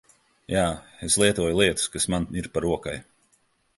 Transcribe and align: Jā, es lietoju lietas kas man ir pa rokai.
Jā, 0.53 0.61
es 1.07 1.17
lietoju 1.23 1.59
lietas 1.59 1.85
kas 1.97 2.09
man 2.15 2.25
ir 2.43 2.51
pa 2.57 2.65
rokai. 2.67 2.99